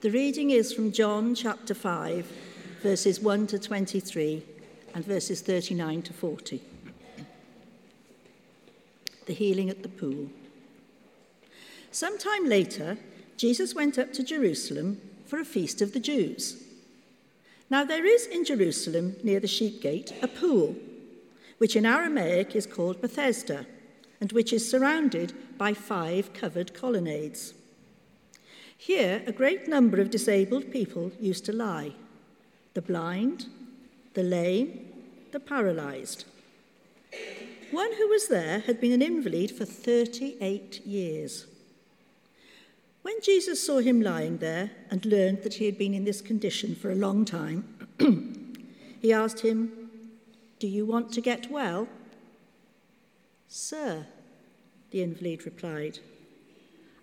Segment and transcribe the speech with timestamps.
[0.00, 2.24] The reading is from John chapter 5,
[2.84, 4.44] verses 1 to 23
[4.94, 6.62] and verses 39 to 40.
[9.26, 10.28] The healing at the pool.
[11.90, 12.96] Some time later,
[13.36, 16.62] Jesus went up to Jerusalem for a feast of the Jews.
[17.68, 20.76] Now, there is in Jerusalem, near the sheep gate, a pool,
[21.58, 23.66] which in Aramaic is called Bethesda,
[24.20, 27.54] and which is surrounded by five covered colonnades.
[28.78, 31.92] Here, a great number of disabled people used to lie
[32.74, 33.46] the blind,
[34.14, 34.86] the lame,
[35.32, 36.24] the paralyzed.
[37.72, 41.46] One who was there had been an invalid for 38 years.
[43.02, 46.76] When Jesus saw him lying there and learned that he had been in this condition
[46.76, 47.64] for a long time,
[49.02, 49.90] he asked him,
[50.60, 51.88] Do you want to get well?
[53.48, 54.06] Sir,
[54.92, 55.98] the invalid replied,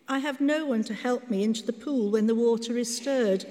[0.07, 3.45] I have no one to help me into the pool when the water is stirred.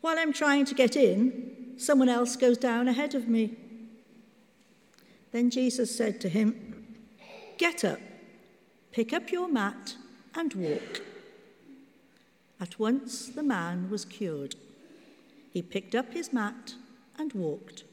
[0.00, 3.56] While I'm trying to get in, someone else goes down ahead of me.
[5.30, 6.96] Then Jesus said to him,
[7.58, 8.00] Get up,
[8.90, 9.96] pick up your mat,
[10.34, 11.02] and walk.
[12.60, 14.56] At once the man was cured.
[15.52, 16.74] He picked up his mat
[17.18, 17.84] and walked.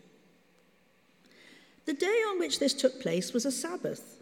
[1.86, 4.22] The day on which this took place was a Sabbath.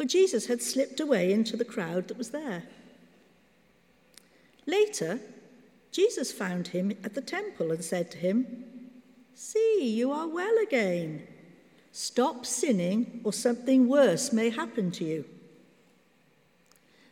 [0.00, 2.62] for Jesus had slipped away into the crowd that was there.
[4.64, 5.20] Later,
[5.92, 8.64] Jesus found him at the temple and said to him,
[9.34, 11.26] See, you are well again.
[11.92, 15.26] Stop sinning, or something worse may happen to you.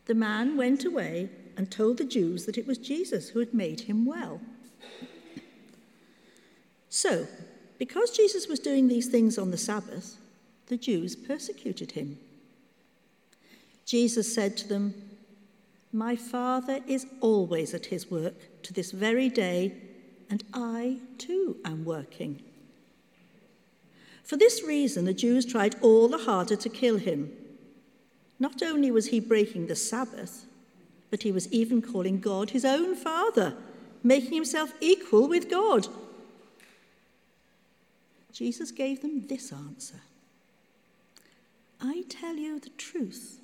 [0.06, 1.28] The man went away
[1.58, 4.40] and told the Jews that it was Jesus who had made him well.
[6.88, 7.26] So,
[7.78, 10.16] because Jesus was doing these things on the Sabbath,
[10.68, 12.18] the Jews persecuted him.
[13.88, 14.92] Jesus said to them,
[15.94, 19.72] My Father is always at his work to this very day,
[20.28, 22.42] and I too am working.
[24.24, 27.32] For this reason, the Jews tried all the harder to kill him.
[28.38, 30.44] Not only was he breaking the Sabbath,
[31.10, 33.56] but he was even calling God his own Father,
[34.02, 35.88] making himself equal with God.
[38.34, 40.02] Jesus gave them this answer
[41.80, 43.40] I tell you the truth.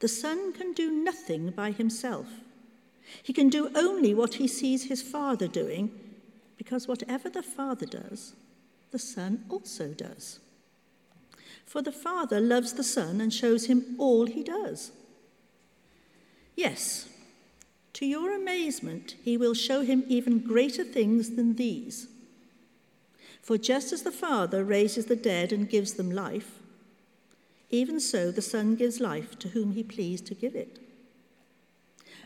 [0.00, 2.26] The Son can do nothing by himself.
[3.22, 5.90] He can do only what he sees his Father doing,
[6.56, 8.34] because whatever the Father does,
[8.90, 10.40] the Son also does.
[11.64, 14.92] For the Father loves the Son and shows him all he does.
[16.56, 17.08] Yes,
[17.94, 22.08] to your amazement, he will show him even greater things than these.
[23.42, 26.58] For just as the Father raises the dead and gives them life,
[27.70, 30.78] even so the Son gives life to whom he pleased to give it.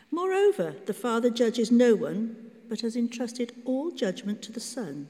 [0.09, 5.07] Moreover, the Father judges no one, but has entrusted all judgment to the Son,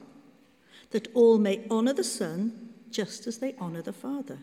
[0.90, 4.38] that all may honour the Son just as they honour the Father.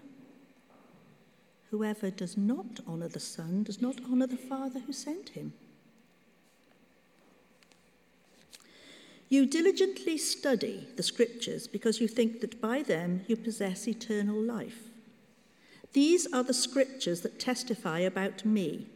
[1.72, 5.54] Whoever does not honour the Son does not honour the Father who sent him.
[9.30, 14.91] You diligently study the scriptures because you think that by them you possess eternal life.
[15.94, 18.88] These are the scriptures that testify about me,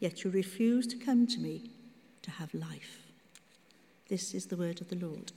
[0.00, 1.70] yet you refuse to come to me
[2.22, 2.98] to have life.
[4.08, 5.32] This is the word of the Lord.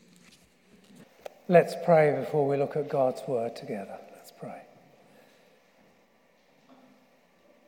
[1.48, 3.98] Let's pray before we look at God's word together.
[4.16, 4.64] Let's pray.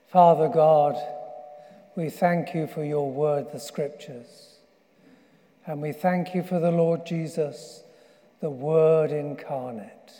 [0.09, 0.95] Father God,
[1.95, 4.55] we thank you for your word, the scriptures.
[5.67, 7.83] And we thank you for the Lord Jesus,
[8.39, 10.13] the Word incarnate.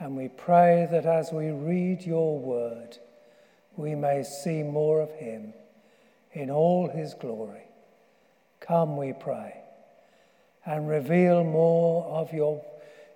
[0.00, 2.96] And we pray that as we read your word,
[3.76, 5.52] we may see more of him
[6.32, 7.64] in all his glory.
[8.60, 9.54] Come, we pray,
[10.64, 12.64] and reveal more of your,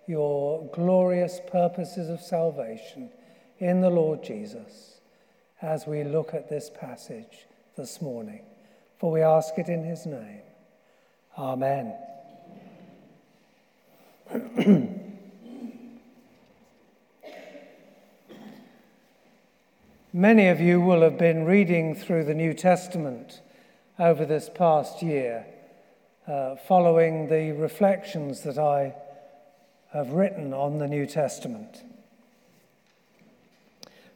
[0.06, 3.08] your glorious purposes of salvation
[3.58, 5.00] in the Lord Jesus
[5.62, 7.46] as we look at this passage
[7.78, 8.42] this morning.
[8.98, 10.42] For we ask it in his name.
[11.38, 11.94] Amen.
[20.16, 23.40] Many of you will have been reading through the New Testament
[23.99, 25.44] over this past year,
[26.28, 28.94] uh, following the reflections that I
[29.93, 31.82] have written on the New Testament.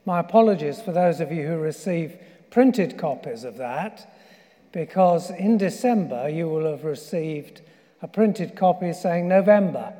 [0.06, 2.16] My apologies for those of you who receive
[2.48, 4.08] printed copies of that,
[4.70, 7.60] because in December you will have received
[8.02, 9.92] a printed copy saying November,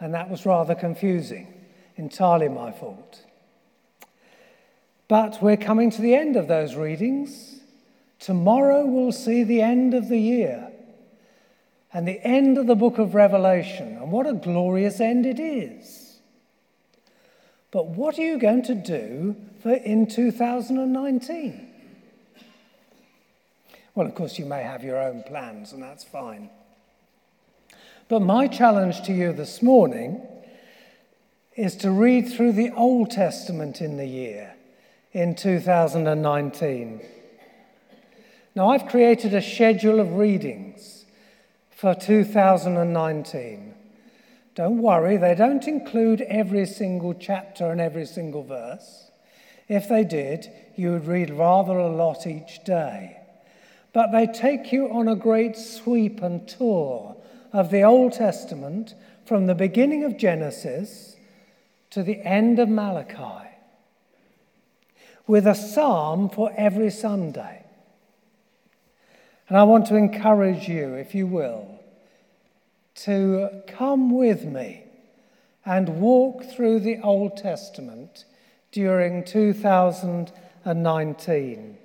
[0.00, 1.46] and that was rather confusing.
[1.94, 3.22] Entirely my fault.
[5.08, 7.60] But we're coming to the end of those readings.
[8.20, 10.70] Tomorrow we'll see the end of the year
[11.92, 13.96] and the end of the book of Revelation.
[13.96, 16.18] And what a glorious end it is.
[17.70, 21.64] But what are you going to do for in 2019?
[23.94, 26.50] Well, of course, you may have your own plans, and that's fine.
[28.08, 30.22] But my challenge to you this morning
[31.56, 34.54] is to read through the Old Testament in the year
[35.18, 37.00] in 2019.
[38.54, 41.06] Now, I've created a schedule of readings
[41.70, 43.74] for 2019.
[44.54, 49.10] Don't worry, they don't include every single chapter and every single verse.
[49.66, 53.16] If they did, you would read rather a lot each day.
[53.92, 57.16] But they take you on a great sweep and tour
[57.52, 58.94] of the Old Testament
[59.26, 61.16] from the beginning of Genesis
[61.90, 63.47] to the end of Malachi
[65.28, 67.62] with a psalm for every Sunday.
[69.48, 71.78] And I want to encourage you, if you will,
[72.96, 74.82] to come with me
[75.64, 78.24] and walk through the Old Testament
[78.72, 81.78] during 2019.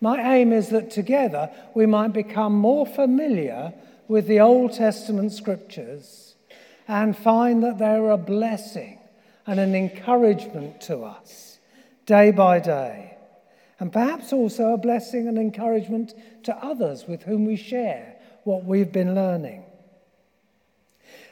[0.00, 3.72] My aim is that together we might become more familiar
[4.06, 6.34] with the Old Testament scriptures
[6.86, 8.97] and find that they're a blessing
[9.48, 11.58] and an encouragement to us
[12.04, 13.16] day by day.
[13.80, 16.12] And perhaps also a blessing and encouragement
[16.42, 19.64] to others with whom we share what we've been learning.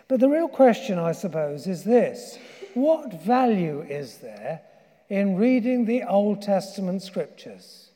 [0.08, 2.38] But the real question, I suppose, is this
[2.72, 4.62] what value is there
[5.10, 7.90] in reading the Old Testament scriptures?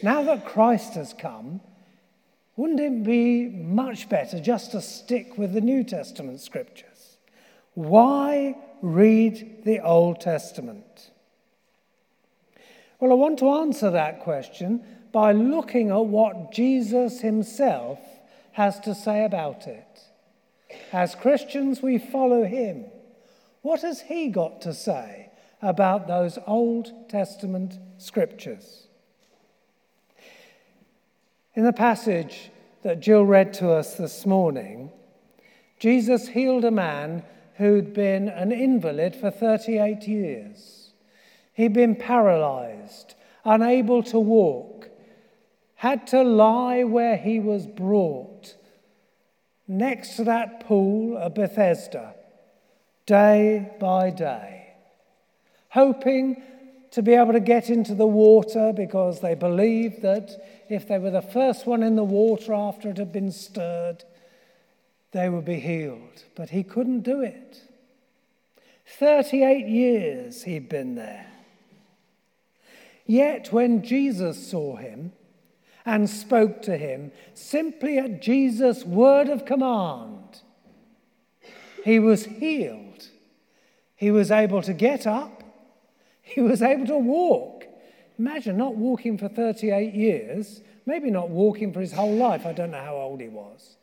[0.00, 1.60] Now that Christ has come,
[2.54, 7.16] wouldn't it be much better just to stick with the New Testament scriptures?
[7.74, 11.10] Why read the Old Testament?
[12.98, 14.82] Well, I want to answer that question
[15.12, 17.98] by looking at what Jesus himself
[18.52, 20.00] has to say about it.
[20.92, 22.86] As Christians, we follow him.
[23.62, 25.30] What has he got to say
[25.60, 28.86] about those Old Testament scriptures?
[31.54, 32.50] In the passage
[32.82, 34.90] that Jill read to us this morning,
[35.78, 37.24] Jesus healed a man
[37.58, 40.92] who'd been an invalid for 38 years.
[41.52, 43.14] He'd been paralyzed,
[43.44, 44.90] unable to walk,
[45.76, 48.54] had to lie where he was brought,
[49.66, 52.14] next to that pool of Bethesda,
[53.06, 54.74] day by day,
[55.70, 56.42] hoping
[56.90, 60.30] to be able to get into the water because they believed that
[60.68, 64.04] if they were the first one in the water after it had been stirred,
[65.16, 66.24] they would be healed.
[66.34, 67.62] But he couldn't do it.
[68.98, 71.26] 38 years he'd been there.
[73.06, 75.12] Yet when Jesus saw him
[75.86, 80.42] and spoke to him, simply at Jesus' word of command,
[81.82, 83.08] he was healed.
[83.94, 85.42] He was able to get up,
[86.20, 87.64] he was able to walk.
[88.18, 92.44] Imagine not walking for 38 years, maybe not walking for his whole life.
[92.44, 93.76] I don't know how old he was.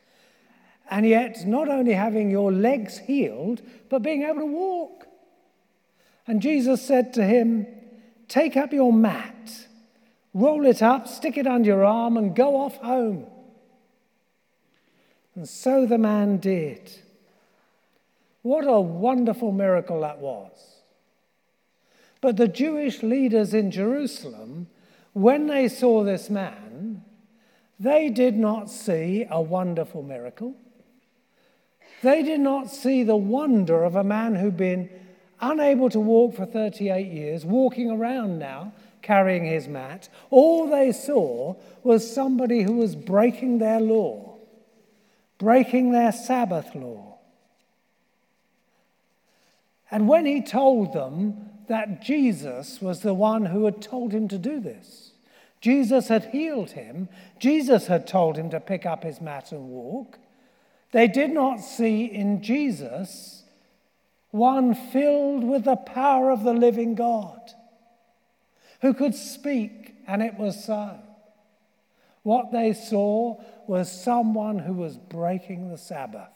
[0.94, 5.08] And yet, not only having your legs healed, but being able to walk.
[6.28, 7.66] And Jesus said to him,
[8.28, 9.66] Take up your mat,
[10.36, 13.26] roll it up, stick it under your arm, and go off home.
[15.34, 16.92] And so the man did.
[18.44, 20.76] What a wonderful miracle that was.
[22.22, 24.68] But the Jewish leaders in Jerusalem,
[25.14, 27.04] when they saw this man,
[27.80, 30.56] they did not see a wonderful miracle.
[32.04, 34.90] They did not see the wonder of a man who'd been
[35.42, 40.10] unable to walk for 38 years, walking around now carrying his mat.
[40.32, 44.38] All they saw was somebody who was breaking their law,
[45.38, 47.20] breaking their Sabbath law.
[49.92, 54.40] And when he told them that Jesus was the one who had told him to
[54.40, 55.12] do this,
[55.62, 57.08] Jesus had healed him,
[57.40, 60.18] Jesus had told him to pick up his mat and walk.
[60.94, 63.44] They did not see in Jesus
[64.30, 67.52] one filled with the power of the living God
[68.82, 70.98] who could speak and it was so.
[72.22, 76.30] What they saw was someone who was breaking the Sabbath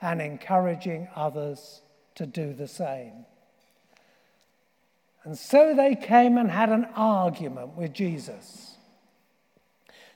[0.00, 1.80] and encouraging others
[2.16, 3.24] to do the same.
[5.22, 8.76] And so they came and had an argument with Jesus.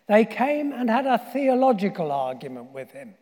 [0.09, 3.15] They came and had a theological argument with him.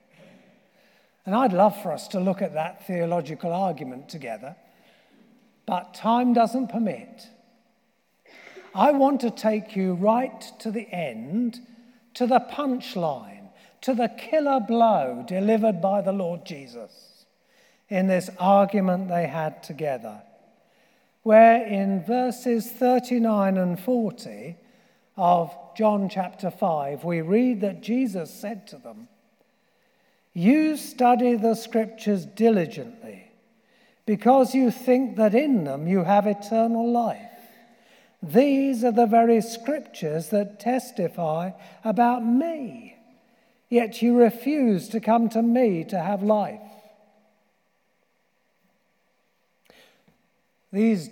[1.25, 4.57] And I'd love for us to look at that theological argument together,
[5.67, 7.29] but time doesn't permit.
[8.75, 11.61] I want to take you right to the end,
[12.15, 13.51] to the punchline,
[13.83, 17.27] to the killer blow delivered by the Lord Jesus
[17.89, 20.23] in this argument they had together,
[21.23, 24.57] where in verses 39 and 40
[25.17, 29.09] of John chapter 5, we read that Jesus said to them,
[30.35, 33.31] You study the scriptures diligently
[34.07, 37.19] because you think that in them you have eternal life.
[38.23, 41.51] These are the very scriptures that testify
[41.85, 42.97] about me,
[43.69, 46.61] yet you refuse to come to me to have life.
[50.73, 51.11] These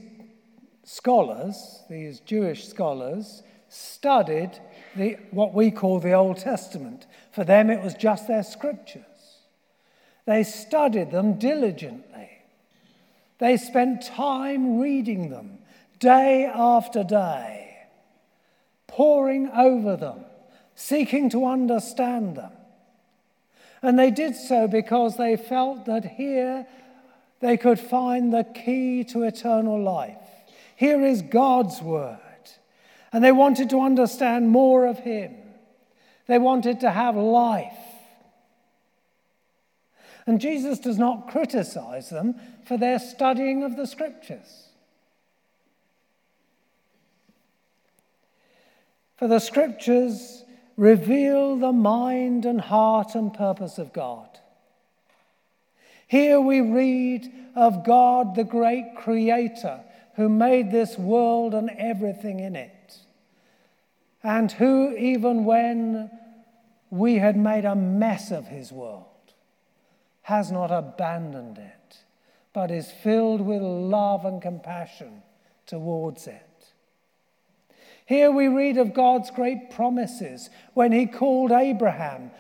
[0.85, 4.53] scholars, these Jewish scholars, studied
[4.97, 7.07] the, what we call the Old Testament.
[7.33, 9.05] For them, it was just their scriptures.
[10.31, 12.29] They studied them diligently.
[13.39, 15.59] They spent time reading them
[15.99, 17.77] day after day,
[18.87, 20.21] poring over them,
[20.77, 22.53] seeking to understand them.
[23.83, 26.65] And they did so because they felt that here
[27.41, 30.15] they could find the key to eternal life.
[30.77, 32.19] Here is God's word.
[33.13, 35.35] And they wanted to understand more of Him.
[36.29, 37.80] They wanted to have life.
[40.27, 42.35] And Jesus does not criticize them
[42.65, 44.69] for their studying of the scriptures.
[49.17, 50.45] For the scriptures
[50.77, 54.29] reveal the mind and heart and purpose of God.
[56.09, 59.81] Here we read of God, the great creator,
[60.17, 62.97] who made this world and everything in it,
[64.23, 66.11] and who, even when
[66.89, 69.10] we had made a mess of his world,
[70.31, 71.97] has not abandoned it,
[72.53, 75.25] but is filled with love and compassion
[75.67, 76.73] towards it.
[78.07, 82.31] Here we read of God's great promises when he called Abraham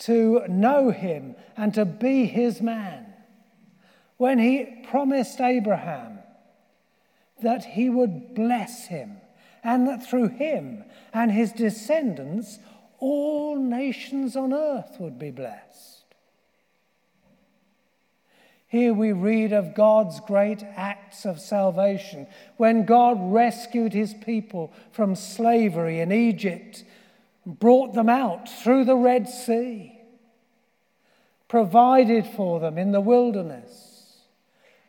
[0.00, 3.06] to know him and to be his man.
[4.18, 6.18] When he promised Abraham
[7.42, 9.16] that he would bless him
[9.64, 10.84] and that through him
[11.14, 12.58] and his descendants
[12.98, 16.01] all nations on earth would be blessed.
[18.72, 22.26] Here we read of God's great acts of salvation
[22.56, 26.82] when God rescued his people from slavery in Egypt,
[27.44, 30.00] brought them out through the Red Sea,
[31.48, 34.22] provided for them in the wilderness,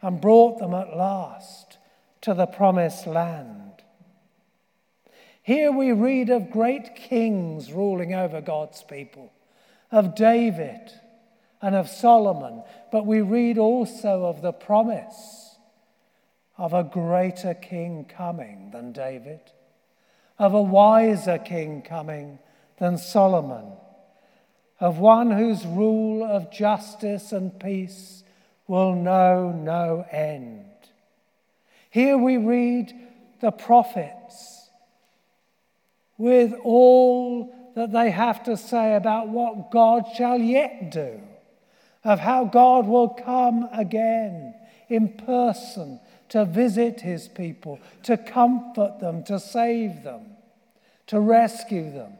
[0.01, 1.77] and brought them at last
[2.21, 3.73] to the promised land.
[5.41, 9.33] Here we read of great kings ruling over God's people,
[9.91, 10.89] of David
[11.63, 15.55] and of Solomon, but we read also of the promise
[16.57, 19.39] of a greater king coming than David,
[20.37, 22.37] of a wiser king coming
[22.79, 23.71] than Solomon,
[24.81, 28.25] of one whose rule of justice and peace
[28.67, 30.65] will know no end.
[31.89, 32.93] Here we read
[33.39, 34.67] the prophets
[36.17, 41.21] with all that they have to say about what God shall yet do
[42.03, 44.53] of how God will come again
[44.89, 50.25] in person to visit his people, to comfort them, to save them,
[51.07, 52.13] to rescue them.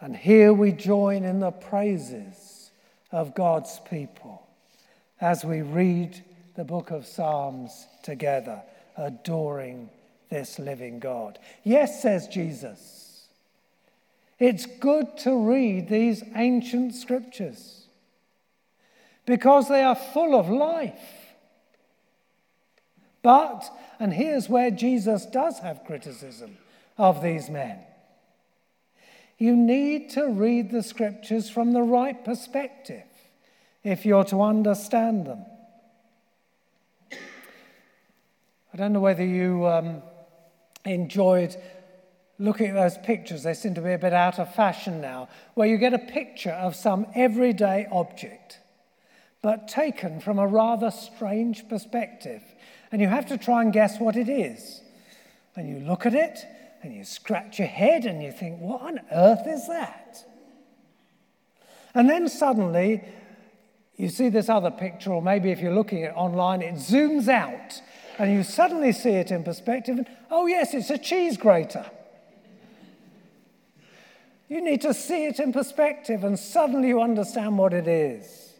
[0.00, 2.70] And here we join in the praises
[3.12, 4.46] of God's people
[5.20, 6.24] as we read
[6.56, 8.62] the book of Psalms together,
[8.96, 9.88] adoring
[10.28, 11.38] this living God.
[11.62, 13.01] Yes, says Jesus.
[14.42, 17.84] It's good to read these ancient scriptures
[19.24, 20.98] because they are full of life.
[23.22, 23.70] But,
[24.00, 26.56] and here's where Jesus does have criticism
[26.98, 27.78] of these men
[29.38, 33.04] you need to read the scriptures from the right perspective
[33.84, 35.44] if you're to understand them.
[38.72, 40.02] I don't know whether you um,
[40.84, 41.56] enjoyed
[42.38, 45.68] looking at those pictures, they seem to be a bit out of fashion now, where
[45.68, 48.58] you get a picture of some everyday object,
[49.42, 52.42] but taken from a rather strange perspective.
[52.90, 54.80] And you have to try and guess what it is.
[55.56, 56.46] And you look at it,
[56.82, 60.24] and you scratch your head and you think, what on earth is that?
[61.94, 63.04] And then suddenly
[63.96, 67.80] you see this other picture, or maybe if you're looking at online, it zooms out
[68.18, 69.98] and you suddenly see it in perspective.
[69.98, 71.86] And oh, yes, it's a cheese grater.
[74.52, 78.52] You need to see it in perspective, and suddenly you understand what it is.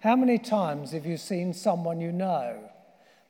[0.00, 2.58] How many times have you seen someone you know,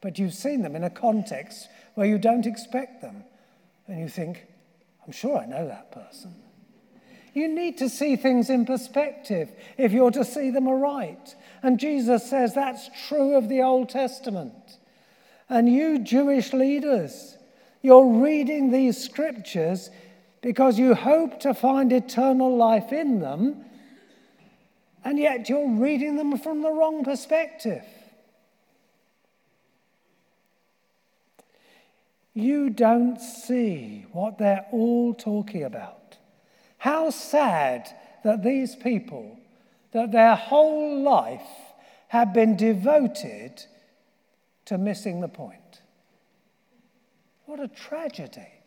[0.00, 3.22] but you've seen them in a context where you don't expect them,
[3.86, 4.44] and you think,
[5.06, 6.34] I'm sure I know that person.
[7.34, 11.36] You need to see things in perspective if you're to see them aright.
[11.62, 14.78] And Jesus says that's true of the Old Testament.
[15.48, 17.38] And you Jewish leaders,
[17.80, 19.90] you're reading these scriptures
[20.40, 23.64] because you hope to find eternal life in them,
[25.04, 27.84] and yet you're reading them from the wrong perspective.
[32.34, 36.16] You don't see what they're all talking about.
[36.78, 37.88] How sad
[38.22, 39.38] that these people,
[39.92, 41.40] that their whole life
[42.08, 43.64] have been devoted
[44.66, 45.82] to missing the point.
[47.46, 48.57] What a tragedy.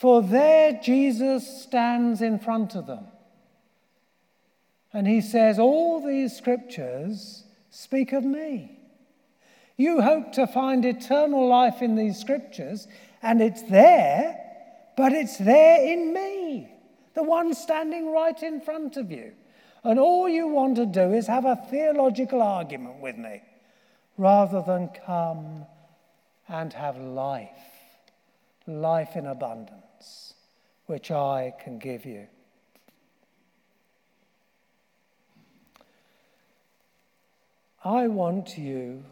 [0.00, 3.04] For there Jesus stands in front of them.
[4.94, 8.78] And he says, All these scriptures speak of me.
[9.76, 12.88] You hope to find eternal life in these scriptures,
[13.20, 14.38] and it's there,
[14.96, 16.72] but it's there in me,
[17.12, 19.32] the one standing right in front of you.
[19.84, 23.42] And all you want to do is have a theological argument with me
[24.16, 25.66] rather than come
[26.48, 27.50] and have life,
[28.66, 29.89] life in abundance,
[30.90, 32.26] which I can give you.
[37.84, 39.04] I want you,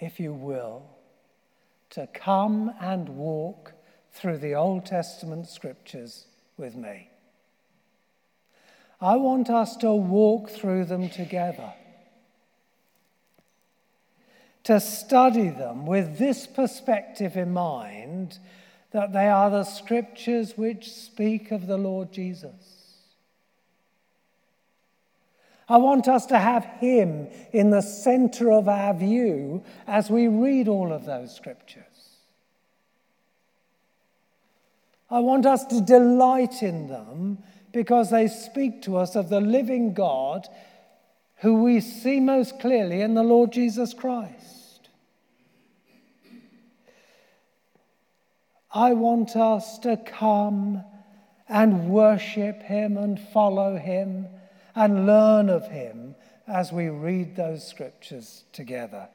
[0.00, 0.84] if you will,
[1.90, 3.74] to come and walk
[4.10, 6.24] through the Old Testament scriptures
[6.56, 7.10] with me.
[8.98, 11.74] I want us to walk through them together,
[14.64, 18.38] to study them with this perspective in mind
[18.92, 22.78] that they are the scriptures which speak of the Lord Jesus.
[25.68, 30.66] I want us to have Him in the center of our view as we read
[30.66, 31.84] all of those scriptures.
[35.10, 37.38] I want us to delight in them
[37.72, 40.46] because they speak to us of the living God
[41.36, 44.57] who we see most clearly in the Lord Jesus Christ.
[48.70, 50.84] I want us to come
[51.48, 54.26] and worship Him and follow Him
[54.74, 56.14] and learn of Him
[56.46, 59.08] as we read those scriptures together.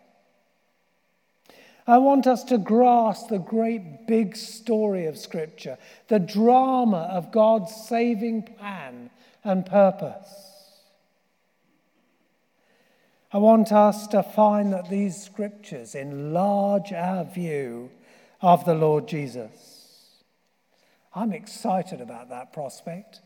[1.85, 7.75] I want us to grasp the great big story of Scripture, the drama of God's
[7.75, 9.09] saving plan
[9.43, 10.53] and purpose.
[13.33, 17.89] I want us to find that these Scriptures enlarge our view
[18.43, 20.21] of the Lord Jesus.
[21.15, 23.21] I'm excited about that prospect.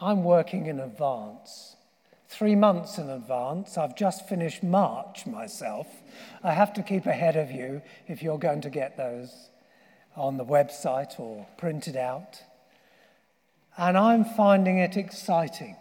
[0.00, 1.76] I'm working in advance
[2.28, 3.76] three months in advance.
[3.76, 5.88] I've just finished March myself.
[6.42, 9.50] I have to keep ahead of you if you're going to get those
[10.14, 12.42] on the website or printed out.
[13.76, 15.76] And I'm finding it exciting.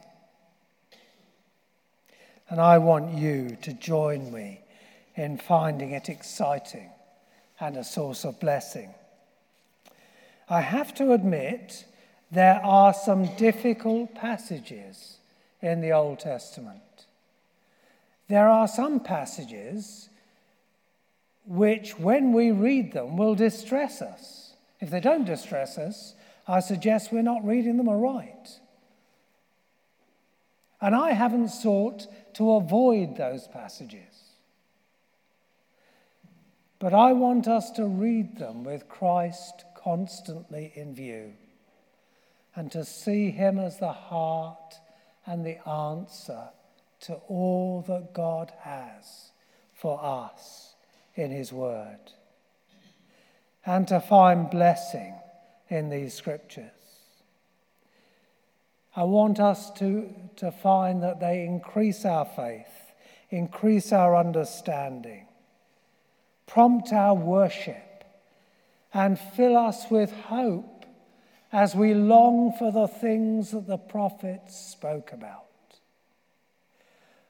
[2.50, 4.65] And I want you to join me
[5.16, 6.90] in finding it exciting
[7.60, 8.94] and a source of blessing.
[10.50, 11.86] I have to admit,
[12.32, 15.18] there are some difficult passages
[15.62, 16.82] in the Old Testament.
[18.28, 20.10] There are some passages
[21.48, 24.54] which, when we read them, will distress us.
[24.80, 26.16] If they don't distress us,
[26.48, 28.60] I suggest we're not reading them aright.
[30.82, 34.15] And I haven't sought to avoid those passages.
[36.80, 41.34] But I want us to read them with Christ constantly in view
[42.56, 44.76] and to see him as the heart
[45.26, 46.50] and the answer
[47.02, 49.32] to all that God has
[49.74, 50.76] for us
[51.16, 52.00] in His Word.
[53.66, 55.16] And to find blessing
[55.70, 56.72] in these scriptures.
[58.96, 62.94] I want us to, to find that they increase our faith,
[63.30, 65.28] increase our understanding,
[66.48, 68.04] prompt our worship,
[68.94, 70.86] and fill us with hope
[71.52, 75.42] as we long for the things that the prophets spoke about.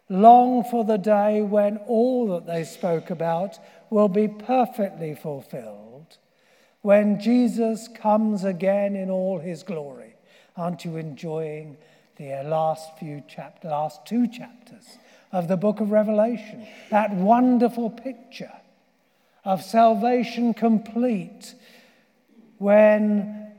[0.09, 3.57] long for the day when all that they spoke about
[3.89, 6.17] will be perfectly fulfilled,
[6.81, 10.15] when Jesus comes again in all his glory.
[10.55, 11.77] Aren't you enjoying
[12.17, 14.97] the last few chapters, last two chapters
[15.31, 16.67] of the book of Revelation?
[16.91, 18.53] That wonderful picture
[19.45, 21.53] of salvation complete
[22.57, 23.53] when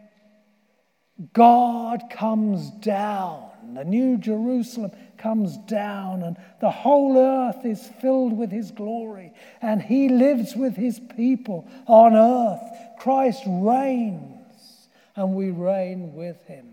[1.33, 8.51] God comes down, the new Jerusalem comes down, and the whole earth is filled with
[8.51, 12.61] his glory, and he lives with his people on earth.
[12.99, 16.67] Christ reigns, and we reign with him.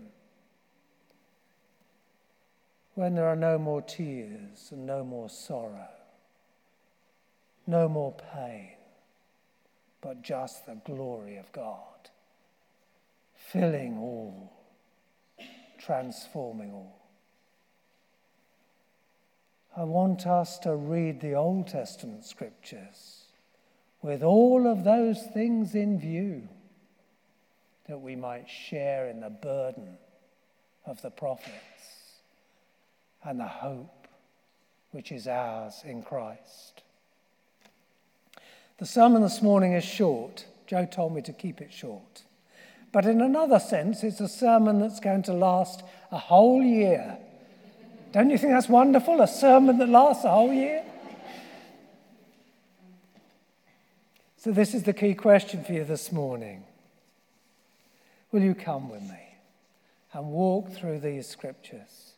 [2.94, 5.88] When there are no more tears and no more sorrow,
[7.66, 8.73] no more pain,
[10.04, 12.10] but just the glory of God
[13.34, 14.52] filling all,
[15.78, 17.08] transforming all.
[19.74, 23.24] I want us to read the Old Testament scriptures
[24.02, 26.48] with all of those things in view
[27.88, 29.96] that we might share in the burden
[30.84, 32.20] of the prophets
[33.24, 34.06] and the hope
[34.90, 36.83] which is ours in Christ.
[38.78, 40.46] The sermon this morning is short.
[40.66, 42.22] Joe told me to keep it short.
[42.90, 47.18] But in another sense, it's a sermon that's going to last a whole year.
[48.12, 49.20] Don't you think that's wonderful?
[49.20, 50.84] A sermon that lasts a whole year?
[54.36, 56.64] So, this is the key question for you this morning.
[58.30, 59.38] Will you come with me
[60.12, 62.12] and walk through these scriptures?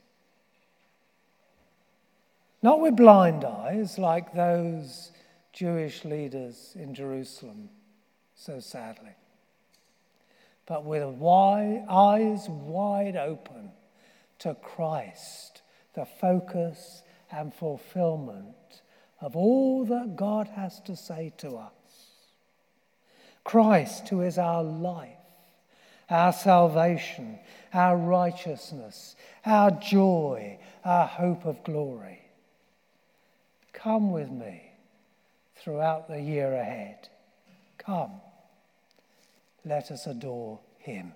[2.62, 5.12] Not with blind eyes like those
[5.56, 7.70] Jewish leaders in Jerusalem,
[8.34, 9.16] so sadly
[10.66, 11.02] but with
[11.88, 13.70] eyes wide open
[14.40, 15.62] to Christ,
[15.94, 18.82] the focus and fulfillment
[19.20, 21.72] of all that God has to say to us.
[23.44, 25.12] Christ, who is our life,
[26.10, 27.38] our salvation,
[27.72, 29.14] our righteousness,
[29.44, 32.20] our joy, our hope of glory.
[33.72, 34.65] Come with me
[35.66, 37.08] throughout the year ahead.
[37.76, 38.20] Come
[39.64, 41.12] let us adore him.